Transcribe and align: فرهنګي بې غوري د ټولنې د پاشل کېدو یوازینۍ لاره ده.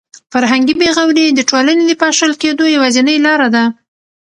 فرهنګي 0.31 0.73
بې 0.79 0.89
غوري 0.95 1.25
د 1.33 1.39
ټولنې 1.49 1.83
د 1.87 1.93
پاشل 2.01 2.31
کېدو 2.41 2.65
یوازینۍ 2.75 3.17
لاره 3.25 3.47
ده. 3.55 3.63